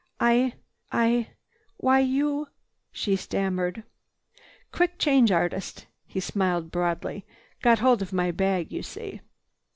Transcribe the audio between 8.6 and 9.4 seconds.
you see."